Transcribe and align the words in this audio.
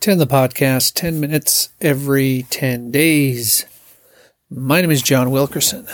10 0.00 0.18
the 0.18 0.28
podcast, 0.28 0.94
10 0.94 1.18
minutes 1.18 1.70
every 1.80 2.46
10 2.50 2.92
days. 2.92 3.66
My 4.48 4.80
name 4.80 4.92
is 4.92 5.02
John 5.02 5.32
Wilkerson. 5.32 5.88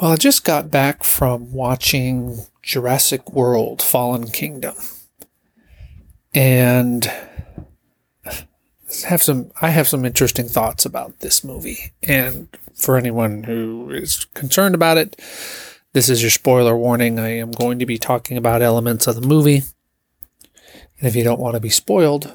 Well, 0.00 0.12
I 0.12 0.16
just 0.16 0.44
got 0.44 0.70
back 0.70 1.04
from 1.04 1.52
watching 1.52 2.46
Jurassic 2.62 3.34
World 3.34 3.82
Fallen 3.82 4.28
Kingdom. 4.28 4.76
And 6.32 7.12
have 9.04 9.22
some 9.22 9.52
I 9.60 9.68
have 9.68 9.88
some 9.88 10.06
interesting 10.06 10.48
thoughts 10.48 10.86
about 10.86 11.18
this 11.18 11.44
movie. 11.44 11.92
And 12.02 12.48
for 12.74 12.96
anyone 12.96 13.42
who 13.42 13.90
is 13.90 14.24
concerned 14.32 14.74
about 14.74 14.96
it, 14.96 15.20
this 15.92 16.08
is 16.08 16.22
your 16.22 16.30
spoiler 16.30 16.74
warning. 16.74 17.18
I 17.18 17.36
am 17.36 17.50
going 17.50 17.78
to 17.78 17.86
be 17.86 17.98
talking 17.98 18.38
about 18.38 18.62
elements 18.62 19.06
of 19.06 19.16
the 19.16 19.28
movie 19.28 19.64
and 21.02 21.08
if 21.08 21.16
you 21.16 21.24
don't 21.24 21.40
want 21.40 21.54
to 21.54 21.60
be 21.60 21.68
spoiled, 21.68 22.32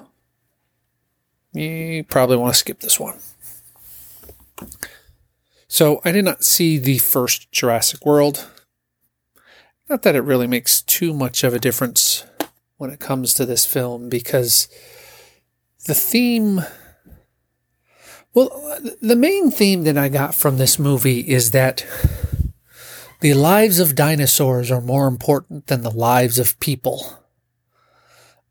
you 1.54 2.04
probably 2.04 2.36
want 2.36 2.54
to 2.54 2.60
skip 2.60 2.82
this 2.82 3.00
one. 3.00 3.18
So 5.70 6.02
I 6.04 6.12
did 6.12 6.26
not 6.26 6.44
see 6.44 6.78
the 6.78 6.98
first 6.98 7.50
Jurassic 7.50 8.06
World. 8.06 8.52
Not 9.90 10.04
that 10.04 10.18
it 10.18 10.22
really 10.22 10.48
makes 10.48 10.82
too 10.82 11.14
much 11.14 11.46
of 11.46 11.54
a 11.54 11.60
difference 11.60 12.26
when 12.76 12.90
it 12.90 13.00
comes 13.00 13.34
to 13.36 13.46
this 13.46 13.66
film 13.66 14.10
because 14.10 14.68
the 15.86 15.94
theme. 15.94 16.62
Well, 18.34 18.82
the 19.02 19.16
main 19.16 19.50
theme 19.50 19.86
that 19.86 19.98
I 19.98 20.10
got 20.10 20.36
from 20.36 20.58
this 20.58 20.78
movie 20.78 21.22
is 21.22 21.52
that 21.52 21.86
the 23.22 23.34
lives 23.34 23.80
of 23.80 23.96
dinosaurs 23.96 24.70
are 24.70 24.82
more 24.82 25.08
important 25.08 25.68
than 25.68 25.84
the 25.84 25.90
lives 25.90 26.38
of 26.38 26.60
people. 26.60 27.24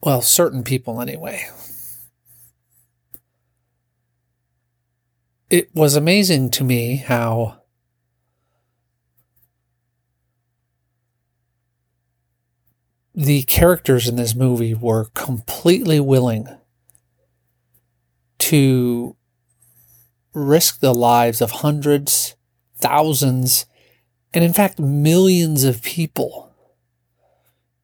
Well, 0.03 0.23
certain 0.23 0.63
people 0.63 1.01
anyway. 1.01 1.49
It 5.49 5.75
was 5.75 5.97
amazing 5.97 6.51
to 6.51 6.65
me 6.65 6.97
how 6.97 7.63
the 13.15 13.43
characters 13.45 14.07
in 14.07 14.17
this 14.17 14.35
movie 14.35 14.75
were 14.75 15.07
completely 15.15 15.99
willing 15.99 16.47
to 18.39 19.17
risk 20.35 20.81
the 20.81 20.95
lives 20.95 21.41
of 21.41 21.51
hundreds, 21.51 22.37
thousands, 22.77 23.65
and 24.35 24.45
in 24.45 24.53
fact, 24.53 24.79
millions 24.79 25.65
of 25.65 25.83
people 25.83 26.53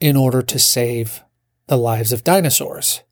in 0.01 0.17
order 0.17 0.43
to 0.43 0.59
save 0.59 1.23
the 1.67 1.77
lives 1.77 2.13
of 2.13 2.25
dinosaurs. 2.25 3.03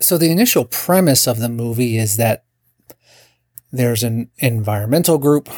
So, 0.00 0.16
the 0.16 0.30
initial 0.30 0.64
premise 0.64 1.26
of 1.26 1.38
the 1.38 1.48
movie 1.48 1.98
is 1.98 2.16
that 2.16 2.44
there's 3.70 4.02
an 4.02 4.30
environmental 4.38 5.18
group, 5.18 5.48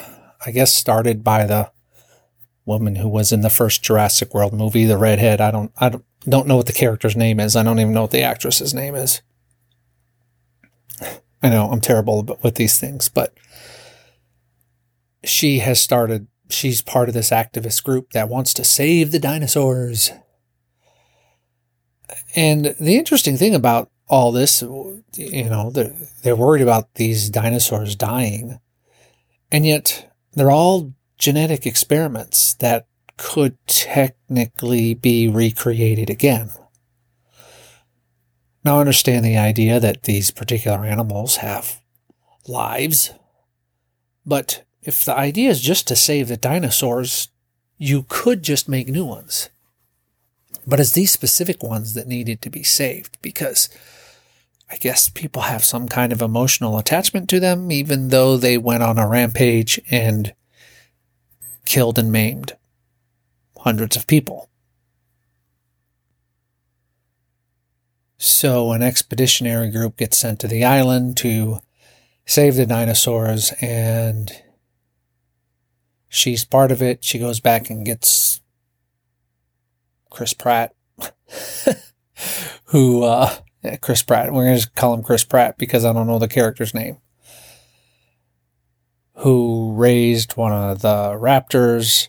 I 0.45 0.51
guess 0.51 0.73
started 0.73 1.23
by 1.23 1.47
the 1.47 1.71
woman 2.65 2.97
who 2.97 3.09
was 3.09 3.33
in 3.33 3.41
the 3.41 3.51
first 3.51 3.83
Jurassic 3.83 4.35
World 4.35 4.53
movie, 4.53 4.85
the 4.85 4.99
redhead. 4.99 5.41
I 5.41 5.51
don't, 5.51 5.73
I 5.79 5.89
don't, 5.89 6.05
don't 6.29 6.47
know 6.47 6.57
what 6.57 6.67
the 6.67 6.73
character's 6.73 7.17
name 7.17 7.41
is. 7.41 7.57
I 7.57 7.63
don't 7.63 7.79
even 7.79 7.93
know 7.93 8.03
what 8.03 8.11
the 8.11 8.23
actress's 8.23 8.75
name 8.75 8.95
is. 8.95 9.23
I 11.43 11.49
know 11.49 11.71
I'm 11.71 11.81
terrible 11.81 12.39
with 12.43 12.55
these 12.55 12.79
things, 12.79 13.09
but 13.09 13.35
she 15.25 15.59
has 15.59 15.81
started 15.81 16.29
she's 16.49 16.83
part 16.83 17.09
of 17.09 17.15
this 17.15 17.31
activist 17.31 17.83
group 17.85 18.13
that 18.13 18.29
wants 18.29 18.55
to 18.55 18.65
save 18.65 19.11
the 19.11 19.19
dinosaurs. 19.19 20.11
And 22.35 22.75
the 22.81 22.97
interesting 22.97 23.37
thing 23.37 23.55
about 23.55 23.91
all 24.09 24.33
this, 24.33 24.63
you 24.63 25.45
know, 25.45 25.71
they're, 25.71 25.95
they're 26.23 26.37
worried 26.37 26.63
about 26.63 26.95
these 26.95 27.31
dinosaurs 27.31 27.97
dying. 27.97 28.59
And 29.51 29.67
yet 29.67 30.13
they're 30.33 30.51
all 30.51 30.93
genetic 31.19 31.67
experiments 31.67 32.55
that 32.55 32.87
could 33.17 33.57
technically 33.67 34.95
be 34.95 35.29
recreated 35.29 36.11
again. 36.11 36.51
Now, 38.65 38.77
I 38.77 38.81
understand 38.81 39.25
the 39.25 39.37
idea 39.37 39.81
that 39.81 40.05
these 40.05 40.31
particular 40.31 40.85
animals 40.85 41.37
have 41.37 41.81
lives, 42.47 43.13
but 44.25 44.65
if 44.83 45.05
the 45.05 45.17
idea 45.17 45.51
is 45.51 45.61
just 45.61 45.87
to 45.89 45.97
save 45.97 46.29
the 46.29 46.37
dinosaurs, 46.37 47.29
you 47.79 48.05
could 48.09 48.43
just 48.43 48.69
make 48.69 48.89
new 48.89 49.05
ones. 49.05 49.49
But 50.67 50.81
it's 50.81 50.93
these 50.93 51.11
specific 51.11 51.63
ones 51.63 51.95
that 51.95 52.07
needed 52.07 52.41
to 52.43 52.51
be 52.51 52.63
saved 52.63 53.19
because 53.23 53.69
I 54.71 54.77
guess 54.77 55.09
people 55.09 55.43
have 55.43 55.65
some 55.65 55.89
kind 55.89 56.13
of 56.13 56.23
emotional 56.23 56.79
attachment 56.79 57.29
to 57.31 57.41
them, 57.41 57.71
even 57.71 58.09
though 58.09 58.37
they 58.37 58.57
went 58.59 58.83
on 58.83 58.99
a 58.99 59.07
rampage 59.07 59.81
and 59.91 60.35
killed 61.65 61.99
and 61.99 62.11
maimed 62.11 62.57
hundreds 63.59 63.97
of 63.97 64.07
people. 64.07 64.49
So 68.19 68.73
an 68.73 68.83
expeditionary 68.83 69.71
group 69.71 69.97
gets 69.97 70.17
sent 70.17 70.41
to 70.41 70.49
the 70.49 70.65
island 70.65 71.17
to 71.19 71.59
save 72.25 72.55
the 72.55 72.67
dinosaurs 72.67 73.53
and 73.61 74.33
she's 76.13 76.45
part 76.45 76.71
of 76.71 76.81
it. 76.81 77.03
She 77.03 77.19
goes 77.19 77.41
back 77.41 77.71
and 77.71 77.85
gets 77.85 78.41
Chris 80.11 80.35
Pratt, 80.35 80.75
who, 82.67 83.03
uh, 83.03 83.35
Chris 83.81 84.03
Pratt. 84.03 84.33
We're 84.33 84.45
going 84.45 84.61
to 84.61 84.71
call 84.73 84.95
him 84.95 85.03
Chris 85.03 85.25
Pratt 85.25 85.59
because 85.59 85.85
I 85.85 85.93
don't 85.93 86.07
know 86.07 86.19
the 86.19 86.29
character's 86.29 86.75
name. 86.75 86.99
Who 89.17 89.73
raised 89.75 90.37
one 90.37 90.53
of 90.53 90.83
the 90.83 91.17
raptors 91.19 92.09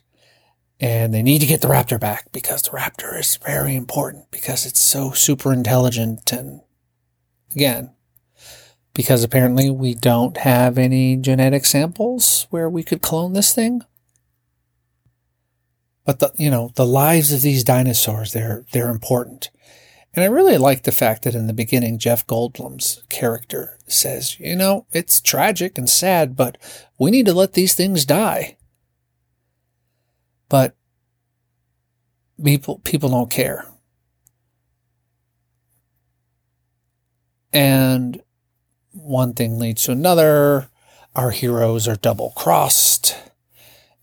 and 0.80 1.14
they 1.14 1.24
need 1.24 1.40
to 1.40 1.46
get 1.46 1.62
the 1.62 1.68
raptor 1.68 2.00
back 2.00 2.32
because 2.32 2.64
the 2.64 2.72
raptor 2.72 3.18
is 3.18 3.38
very 3.38 3.76
important 3.76 4.30
because 4.32 4.66
it's 4.66 4.80
so 4.80 5.12
super 5.12 5.54
intelligent 5.54 6.32
and 6.32 6.62
again 7.52 7.94
because 8.94 9.24
apparently 9.24 9.70
we 9.70 9.94
don't 9.94 10.38
have 10.38 10.78
any 10.78 11.16
genetic 11.16 11.66
samples 11.66 12.48
where 12.50 12.70
we 12.70 12.84
could 12.84 13.02
clone 13.02 13.34
this 13.34 13.54
thing 13.54 13.84
but 16.06 16.20
the, 16.20 16.32
you 16.36 16.50
know, 16.50 16.72
the 16.76 16.86
lives 16.86 17.32
of 17.32 17.42
these 17.42 17.64
dinosaurs, 17.64 18.34
they're, 18.34 18.66
they're 18.72 18.90
important. 18.90 19.50
And 20.14 20.24
I 20.24 20.28
really 20.28 20.58
like 20.58 20.84
the 20.84 20.92
fact 20.92 21.24
that 21.24 21.34
in 21.34 21.48
the 21.48 21.54
beginning, 21.54 21.98
Jeff 21.98 22.28
Goldblum's 22.28 23.04
character 23.10 23.80
says, 23.88 24.40
you 24.40 24.56
know, 24.56 24.86
it's 24.92 25.20
tragic 25.20 25.78
and 25.78 25.90
sad, 25.90 26.36
but 26.36 26.58
we 27.00 27.10
need 27.10 27.26
to 27.26 27.34
let 27.34 27.54
these 27.54 27.74
things 27.74 28.06
die. 28.06 28.58
But 30.50 30.76
people, 32.44 32.80
people 32.84 33.10
don't 33.10 33.32
care. 33.32 33.66
And 37.52 38.22
one 38.92 39.34
thing 39.34 39.58
leads 39.58 39.84
to 39.86 39.94
another. 39.94 40.70
Our 41.16 41.32
heroes 41.32 41.88
are 41.88 41.96
double 41.96 42.32
crossed 42.36 43.16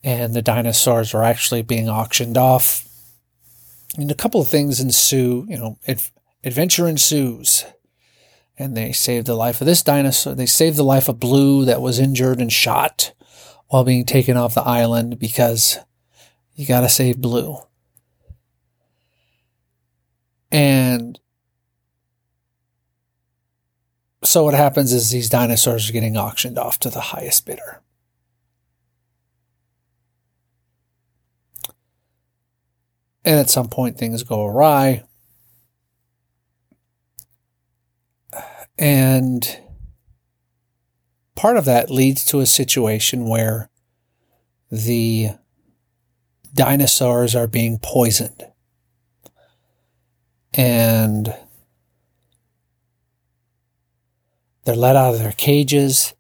and 0.02 0.34
the 0.34 0.42
dinosaurs 0.42 1.14
are 1.14 1.22
actually 1.22 1.62
being 1.62 1.88
auctioned 1.88 2.36
off. 2.36 2.86
And 3.96 4.10
a 4.10 4.14
couple 4.14 4.40
of 4.40 4.48
things 4.48 4.80
ensue, 4.80 5.46
you 5.48 5.58
know, 5.58 5.78
adventure 6.44 6.88
ensues. 6.88 7.64
And 8.58 8.76
they 8.76 8.92
save 8.92 9.24
the 9.24 9.34
life 9.34 9.60
of 9.60 9.66
this 9.66 9.82
dinosaur. 9.82 10.34
They 10.34 10.46
save 10.46 10.76
the 10.76 10.84
life 10.84 11.08
of 11.08 11.18
Blue 11.18 11.64
that 11.64 11.80
was 11.80 11.98
injured 11.98 12.40
and 12.40 12.52
shot 12.52 13.12
while 13.68 13.84
being 13.84 14.04
taken 14.04 14.36
off 14.36 14.54
the 14.54 14.62
island 14.62 15.18
because 15.18 15.78
you 16.54 16.66
got 16.66 16.80
to 16.80 16.88
save 16.88 17.18
Blue. 17.18 17.56
And 20.52 21.18
so 24.22 24.44
what 24.44 24.54
happens 24.54 24.92
is 24.92 25.10
these 25.10 25.30
dinosaurs 25.30 25.88
are 25.88 25.92
getting 25.92 26.16
auctioned 26.16 26.58
off 26.58 26.78
to 26.80 26.90
the 26.90 27.00
highest 27.00 27.46
bidder. 27.46 27.80
And 33.24 33.38
at 33.38 33.50
some 33.50 33.68
point, 33.68 33.98
things 33.98 34.22
go 34.22 34.46
awry. 34.46 35.04
And 38.78 39.58
part 41.34 41.58
of 41.58 41.66
that 41.66 41.90
leads 41.90 42.24
to 42.26 42.40
a 42.40 42.46
situation 42.46 43.28
where 43.28 43.68
the 44.70 45.30
dinosaurs 46.54 47.34
are 47.34 47.46
being 47.46 47.78
poisoned. 47.78 48.46
And 50.54 51.34
they're 54.64 54.74
let 54.74 54.96
out 54.96 55.14
of 55.14 55.20
their 55.20 55.32
cages. 55.32 56.14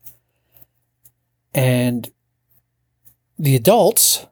And 1.54 2.10
the 3.38 3.56
adults 3.56 4.26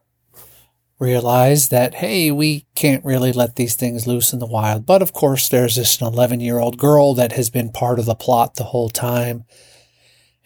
realize 0.99 1.69
that, 1.69 1.95
hey, 1.95 2.29
we 2.29 2.65
can't 2.75 3.05
really 3.05 3.31
let 3.31 3.55
these 3.55 3.75
things 3.75 4.05
loose 4.05 4.33
in 4.33 4.39
the 4.39 4.45
wild. 4.45 4.85
But 4.85 5.01
of 5.01 5.13
course, 5.13 5.47
there's 5.47 5.77
this 5.77 6.01
11 6.01 6.41
year 6.41 6.59
old 6.59 6.77
girl 6.77 7.13
that 7.13 7.31
has 7.31 7.49
been 7.49 7.71
part 7.71 7.99
of 7.99 8.05
the 8.05 8.15
plot 8.15 8.55
the 8.55 8.65
whole 8.65 8.89
time. 8.89 9.45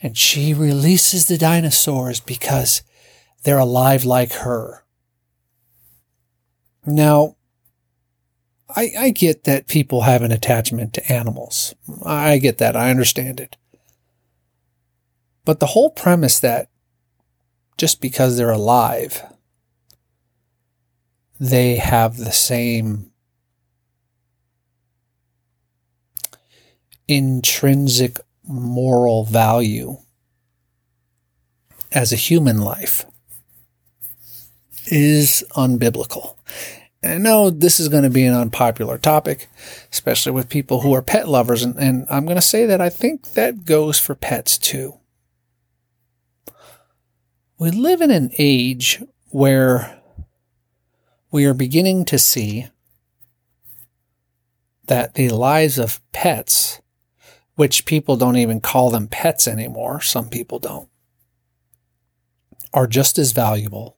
And 0.01 0.17
she 0.17 0.53
releases 0.53 1.25
the 1.25 1.37
dinosaurs 1.37 2.19
because 2.19 2.83
they're 3.43 3.57
alive 3.57 4.05
like 4.05 4.33
her. 4.33 4.85
Now, 6.85 7.35
I, 8.75 8.91
I 8.97 9.09
get 9.09 9.45
that 9.45 9.67
people 9.67 10.01
have 10.01 10.21
an 10.21 10.31
attachment 10.31 10.93
to 10.93 11.11
animals. 11.11 11.73
I 12.05 12.37
get 12.37 12.57
that. 12.59 12.75
I 12.75 12.89
understand 12.89 13.39
it. 13.39 13.57
But 15.45 15.59
the 15.59 15.67
whole 15.67 15.89
premise 15.89 16.39
that 16.39 16.69
just 17.77 18.01
because 18.01 18.37
they're 18.37 18.49
alive, 18.49 19.23
they 21.39 21.75
have 21.75 22.17
the 22.17 22.31
same 22.31 23.11
intrinsic 27.07 28.19
moral 28.43 29.25
value 29.25 29.97
as 31.91 32.11
a 32.11 32.17
human 32.17 32.59
life 32.59 33.05
is 34.87 35.45
unbiblical. 35.55 36.35
And 37.01 37.13
I 37.13 37.17
know 37.17 37.49
this 37.49 37.79
is 37.79 37.89
going 37.89 38.03
to 38.03 38.09
be 38.09 38.25
an 38.25 38.33
unpopular 38.33 38.97
topic, 38.97 39.47
especially 39.91 40.31
with 40.31 40.49
people 40.49 40.81
who 40.81 40.93
are 40.93 41.01
pet 41.01 41.27
lovers. 41.27 41.63
And, 41.63 41.75
and 41.77 42.05
I'm 42.09 42.25
going 42.25 42.37
to 42.37 42.41
say 42.41 42.65
that 42.65 42.81
I 42.81 42.89
think 42.89 43.33
that 43.33 43.65
goes 43.65 43.99
for 43.99 44.15
pets 44.15 44.57
too. 44.57 44.95
We 47.59 47.71
live 47.71 48.01
in 48.01 48.11
an 48.11 48.31
age 48.37 49.03
where 49.29 50.01
we 51.33 51.45
are 51.45 51.55
beginning 51.55 52.05
to 52.05 52.19
see 52.19 52.67
that 54.85 55.15
the 55.15 55.29
lives 55.29 55.79
of 55.79 55.99
pets, 56.11 56.79
which 57.55 57.87
people 57.87 58.15
don't 58.15 58.37
even 58.37 58.61
call 58.61 58.91
them 58.91 59.07
pets 59.07 59.47
anymore, 59.47 59.99
some 59.99 60.29
people 60.29 60.59
don't, 60.59 60.87
are 62.71 62.85
just 62.85 63.17
as 63.17 63.31
valuable 63.31 63.97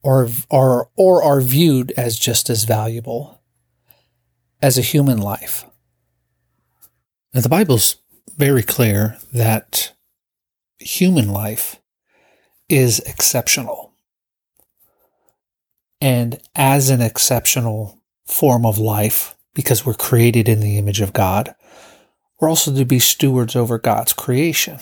or, 0.00 0.28
or, 0.48 0.90
or 0.94 1.24
are 1.24 1.40
viewed 1.40 1.92
as 1.96 2.16
just 2.16 2.48
as 2.48 2.62
valuable 2.62 3.42
as 4.62 4.78
a 4.78 4.82
human 4.82 5.18
life. 5.18 5.64
Now, 7.34 7.40
the 7.40 7.48
Bible's 7.48 7.96
very 8.36 8.62
clear 8.62 9.18
that 9.32 9.92
human 10.78 11.32
life 11.32 11.80
is 12.68 13.00
exceptional. 13.00 13.87
And 16.00 16.40
as 16.54 16.90
an 16.90 17.00
exceptional 17.00 18.00
form 18.26 18.64
of 18.64 18.78
life, 18.78 19.34
because 19.54 19.84
we're 19.84 19.94
created 19.94 20.48
in 20.48 20.60
the 20.60 20.78
image 20.78 21.00
of 21.00 21.12
God, 21.12 21.54
we're 22.40 22.48
also 22.48 22.74
to 22.74 22.84
be 22.84 23.00
stewards 23.00 23.56
over 23.56 23.78
God's 23.78 24.12
creation. 24.12 24.78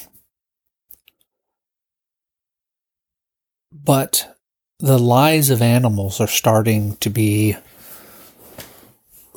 But 3.73 4.37
the 4.79 4.99
lives 4.99 5.49
of 5.49 5.63
animals 5.63 6.21
are 6.21 6.27
starting 6.27 6.97
to 6.97 7.09
be 7.09 7.57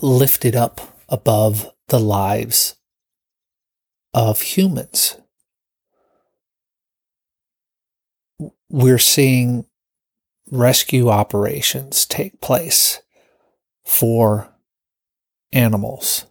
lifted 0.01 0.55
up 0.55 0.81
above 1.07 1.71
the 1.87 1.99
lives 1.99 2.75
of 4.13 4.41
humans. 4.41 5.15
We're 8.69 8.99
seeing 8.99 9.65
rescue 10.51 11.09
operations 11.09 12.05
take 12.05 12.41
place 12.41 13.01
for 13.85 14.53
animals. 15.51 16.25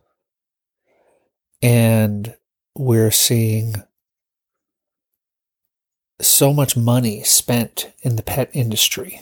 And 1.60 2.36
we're 2.74 3.10
seeing 3.10 3.74
so 6.20 6.52
much 6.52 6.76
money 6.76 7.22
spent 7.22 7.92
in 8.02 8.16
the 8.16 8.22
pet 8.22 8.50
industry. 8.52 9.20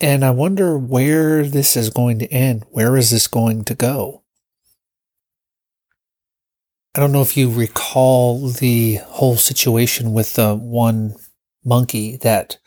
And 0.00 0.24
I 0.24 0.30
wonder 0.30 0.76
where 0.76 1.44
this 1.44 1.76
is 1.76 1.90
going 1.90 2.18
to 2.18 2.32
end. 2.32 2.64
Where 2.70 2.96
is 2.96 3.10
this 3.10 3.26
going 3.26 3.64
to 3.64 3.74
go? 3.74 4.22
I 6.94 7.00
don't 7.00 7.12
know 7.12 7.22
if 7.22 7.36
you 7.36 7.50
recall 7.50 8.48
the 8.48 8.96
whole 9.06 9.36
situation 9.36 10.12
with 10.12 10.34
the 10.34 10.54
one 10.54 11.14
monkey 11.64 12.16
that 12.18 12.58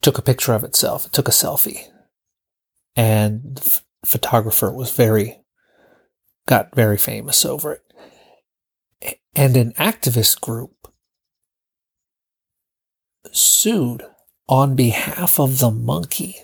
took 0.00 0.18
a 0.18 0.22
picture 0.22 0.52
of 0.52 0.64
itself, 0.64 1.06
it 1.06 1.12
took 1.12 1.28
a 1.28 1.32
selfie. 1.32 1.86
And 2.96 3.56
the 3.56 3.62
f- 3.64 3.84
photographer 4.04 4.70
was 4.70 4.94
very, 4.94 5.40
got 6.46 6.74
very 6.74 6.98
famous 6.98 7.44
over 7.44 7.74
it. 7.74 9.18
And 9.34 9.56
an 9.56 9.72
activist 9.72 10.40
group 10.40 10.88
sued 13.32 14.04
on 14.48 14.76
behalf 14.76 15.40
of 15.40 15.58
the 15.58 15.70
monkey 15.70 16.36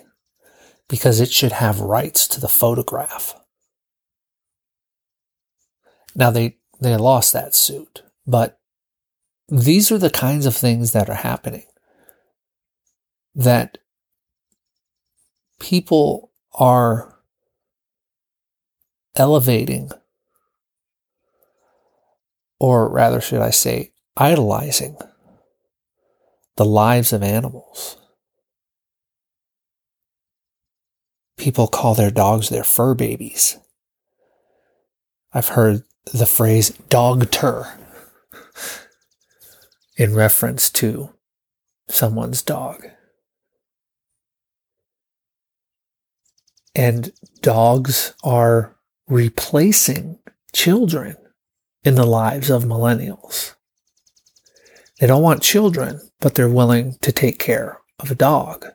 because 0.87 1.19
it 1.19 1.31
should 1.31 1.51
have 1.51 1.79
rights 1.79 2.27
to 2.29 2.41
the 2.41 2.47
photograph. 2.47 3.35
Now 6.15 6.31
they, 6.31 6.57
they 6.81 6.97
lost 6.97 7.33
that 7.33 7.53
suit, 7.53 8.01
but 8.25 8.57
these 9.47 9.91
are 9.91 9.99
the 9.99 10.09
kinds 10.09 10.47
of 10.47 10.55
things 10.55 10.93
that 10.93 11.09
are 11.09 11.15
happening 11.15 11.65
that 13.39 13.77
people 15.61 16.31
are 16.53 17.17
elevating, 19.15 19.91
or 22.59 22.89
rather, 22.89 23.21
should 23.21 23.41
I 23.41 23.51
say, 23.51 23.93
idolizing 24.17 24.97
the 26.57 26.65
lives 26.65 27.13
of 27.13 27.23
animals. 27.23 27.95
People 31.37 31.67
call 31.67 31.95
their 31.95 32.11
dogs 32.11 32.49
their 32.49 32.65
fur 32.65 32.93
babies. 32.93 33.57
I've 35.31 35.49
heard 35.49 35.83
the 36.13 36.25
phrase 36.25 36.71
dogter 36.89 37.73
in 39.95 40.13
reference 40.13 40.69
to 40.71 41.13
someone's 41.87 42.41
dog. 42.41 42.85
And 46.79 47.11
dogs 47.41 48.13
are 48.23 48.77
replacing 49.09 50.17
children 50.53 51.17
in 51.83 51.95
the 51.95 52.05
lives 52.05 52.49
of 52.49 52.63
millennials. 52.63 53.55
They 54.97 55.07
don't 55.07 55.21
want 55.21 55.43
children, 55.43 55.99
but 56.21 56.35
they're 56.35 56.47
willing 56.47 56.95
to 57.01 57.11
take 57.11 57.37
care 57.37 57.81
of 57.99 58.11
a 58.11 58.15
dog. 58.15 58.65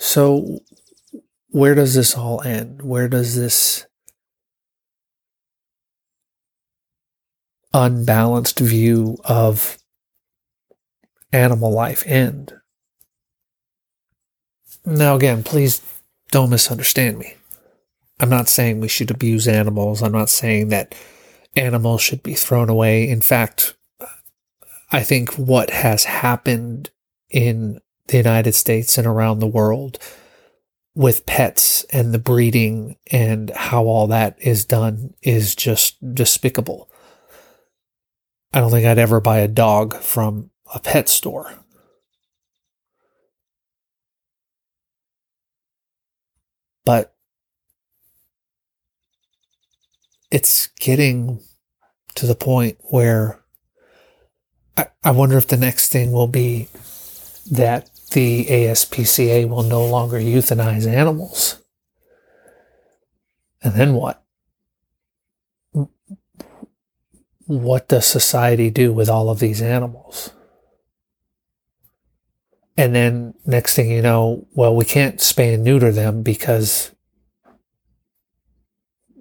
So, 0.00 0.58
where 1.50 1.76
does 1.76 1.94
this 1.94 2.16
all 2.16 2.42
end? 2.42 2.82
Where 2.82 3.06
does 3.08 3.36
this 3.36 3.86
unbalanced 7.72 8.58
view 8.58 9.18
of 9.24 9.78
animal 11.32 11.70
life 11.70 12.02
end? 12.08 12.54
Now, 14.84 15.14
again, 15.16 15.42
please 15.42 15.80
don't 16.30 16.50
misunderstand 16.50 17.18
me. 17.18 17.34
I'm 18.18 18.30
not 18.30 18.48
saying 18.48 18.80
we 18.80 18.88
should 18.88 19.10
abuse 19.10 19.46
animals. 19.46 20.02
I'm 20.02 20.12
not 20.12 20.28
saying 20.28 20.68
that 20.68 20.94
animals 21.56 22.00
should 22.00 22.22
be 22.22 22.34
thrown 22.34 22.68
away. 22.68 23.08
In 23.08 23.20
fact, 23.20 23.74
I 24.90 25.02
think 25.02 25.34
what 25.34 25.70
has 25.70 26.04
happened 26.04 26.90
in 27.30 27.80
the 28.08 28.16
United 28.16 28.54
States 28.54 28.98
and 28.98 29.06
around 29.06 29.38
the 29.38 29.46
world 29.46 29.98
with 30.94 31.26
pets 31.26 31.84
and 31.90 32.12
the 32.12 32.18
breeding 32.18 32.96
and 33.10 33.50
how 33.50 33.84
all 33.84 34.06
that 34.08 34.36
is 34.38 34.64
done 34.64 35.14
is 35.22 35.54
just 35.54 35.96
despicable. 36.14 36.90
I 38.52 38.60
don't 38.60 38.70
think 38.70 38.86
I'd 38.86 38.98
ever 38.98 39.20
buy 39.20 39.38
a 39.38 39.48
dog 39.48 39.96
from 39.96 40.50
a 40.74 40.78
pet 40.78 41.08
store. 41.08 41.54
But 46.84 47.14
it's 50.30 50.68
getting 50.80 51.40
to 52.14 52.26
the 52.26 52.34
point 52.34 52.78
where 52.82 53.40
I, 54.76 54.86
I 55.04 55.10
wonder 55.10 55.36
if 55.36 55.46
the 55.46 55.56
next 55.56 55.90
thing 55.90 56.12
will 56.12 56.26
be 56.26 56.68
that 57.50 57.90
the 58.12 58.46
ASPCA 58.46 59.48
will 59.48 59.62
no 59.62 59.84
longer 59.84 60.18
euthanize 60.18 60.86
animals. 60.86 61.62
And 63.62 63.74
then 63.74 63.94
what? 63.94 64.22
What 67.46 67.88
does 67.88 68.06
society 68.06 68.70
do 68.70 68.92
with 68.92 69.08
all 69.08 69.28
of 69.28 69.38
these 69.38 69.60
animals? 69.60 70.32
And 72.76 72.94
then 72.94 73.34
next 73.44 73.76
thing 73.76 73.90
you 73.90 74.02
know, 74.02 74.46
well, 74.54 74.74
we 74.74 74.84
can't 74.84 75.18
spay 75.18 75.54
and 75.54 75.64
neuter 75.64 75.92
them 75.92 76.22
because 76.22 76.90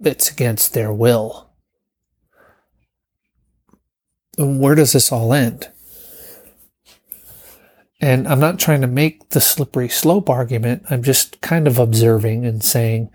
it's 0.01 0.31
against 0.31 0.73
their 0.73 0.91
will. 0.91 1.49
And 4.37 4.59
where 4.59 4.75
does 4.75 4.93
this 4.93 5.11
all 5.11 5.33
end? 5.33 5.69
And 7.99 8.27
I'm 8.27 8.39
not 8.39 8.57
trying 8.57 8.81
to 8.81 8.87
make 8.87 9.29
the 9.29 9.41
slippery 9.41 9.89
slope 9.89 10.29
argument. 10.29 10.85
I'm 10.89 11.03
just 11.03 11.39
kind 11.41 11.67
of 11.67 11.77
observing 11.77 12.45
and 12.45 12.63
saying 12.63 13.11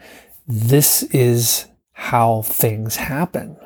this 0.46 1.02
is 1.04 1.66
how 1.92 2.42
things 2.42 2.96
happen 2.96 3.56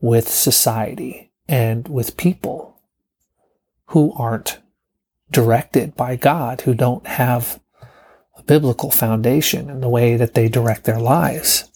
with 0.00 0.28
society 0.28 1.32
and 1.48 1.86
with 1.88 2.16
people 2.16 2.80
who 3.86 4.12
aren't 4.14 4.61
directed 5.30 5.96
by 5.96 6.16
God, 6.16 6.62
who 6.62 6.74
don't 6.74 7.06
have 7.06 7.60
a 8.36 8.42
biblical 8.42 8.90
foundation 8.90 9.70
in 9.70 9.80
the 9.80 9.88
way 9.88 10.16
that 10.16 10.34
they 10.34 10.48
direct 10.48 10.84
their 10.84 11.00
lives. 11.00 11.68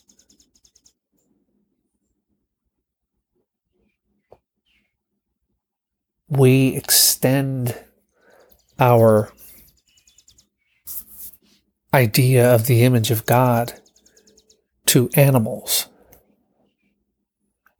We 6.28 6.76
extend 6.76 7.76
our 8.78 9.32
idea 11.94 12.54
of 12.54 12.66
the 12.66 12.82
image 12.82 13.10
of 13.10 13.24
God 13.26 13.80
to 14.86 15.08
animals. 15.14 15.88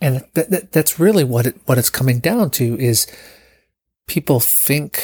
And 0.01 0.25
that, 0.35 0.51
that, 0.51 0.73
that's 0.73 0.99
really 0.99 1.25
what 1.25 1.47
it, 1.47 1.61
what 1.67 1.79
it's 1.79 1.91
coming 1.91 2.19
down 2.19 2.51
to 2.53 2.79
is 2.79 3.07
people 4.07 4.41
think 4.41 5.03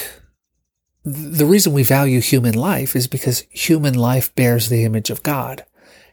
the 1.05 1.47
reason 1.47 1.73
we 1.73 1.83
value 1.83 2.21
human 2.21 2.55
life 2.55 2.95
is 2.95 3.09
because 3.09 3.47
human 3.51 3.95
life 3.95 4.35
bears 4.35 4.69
the 4.69 4.85
image 4.85 5.11
of 5.11 5.23
God 5.23 5.65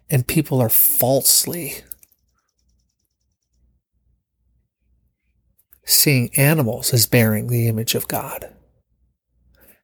and 0.10 0.25
people 0.27 0.60
are 0.60 0.69
falsely 0.69 1.75
seeing 5.86 6.29
animals 6.36 6.93
as 6.93 7.05
bearing 7.05 7.48
the 7.48 7.67
image 7.67 7.96
of 7.96 8.08
God. 8.08 8.53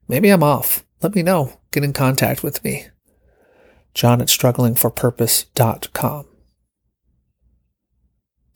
Maybe 0.07 0.29
I'm 0.29 0.43
off. 0.43 0.85
Let 1.01 1.15
me 1.15 1.23
know. 1.23 1.59
Get 1.71 1.83
in 1.83 1.93
contact 1.93 2.43
with 2.43 2.63
me. 2.63 2.87
John 3.93 4.21
at 4.21 4.27
strugglingforpurpose.com. 4.27 6.25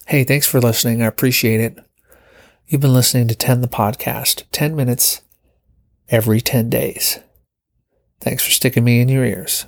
Hey, 0.08 0.24
thanks 0.24 0.48
for 0.48 0.60
listening. 0.60 1.04
I 1.04 1.06
appreciate 1.06 1.60
it. 1.60 1.78
You've 2.68 2.82
been 2.82 2.94
listening 2.94 3.28
to 3.28 3.36
10 3.36 3.62
the 3.62 3.68
podcast, 3.68 4.46
10 4.52 4.76
minutes 4.76 5.22
every 6.10 6.42
10 6.42 6.70
days. 6.70 7.20
Thanks 8.22 8.44
for 8.44 8.52
sticking 8.52 8.84
me 8.84 9.02
in 9.02 9.10
your 9.10 9.24
ears. 9.24 9.66